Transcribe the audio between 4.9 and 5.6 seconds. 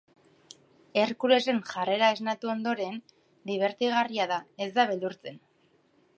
beldurtzen.